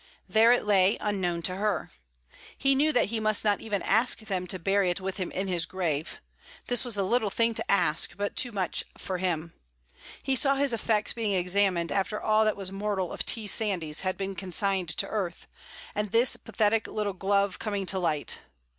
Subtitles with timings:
[0.27, 1.91] There it lay, unknown to her.
[2.57, 5.47] He knew that he must not even ask them to bury it with him in
[5.47, 6.21] his grave.
[6.65, 9.53] This was a little thing to ask, but too much for him.
[10.23, 13.45] He saw his effects being examined after all that was mortal of T.
[13.45, 15.45] Sandys had been consigned to earth,
[15.93, 18.39] and this pathetic little glove coming to light.